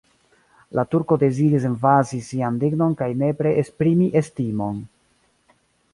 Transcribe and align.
La 0.79 0.85
turko 0.93 1.17
deziris 1.23 1.67
emfazi 1.69 2.21
sian 2.29 2.57
dignon 2.65 2.97
kaj 3.03 3.11
nepre 3.21 3.55
esprimi 3.65 4.09
estimon. 4.23 4.85